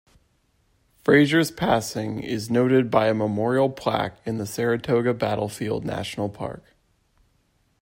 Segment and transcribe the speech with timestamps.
[1.03, 6.63] Fraser's passing is noted by a memorial plaque in the Saratoga Battlefield National Park.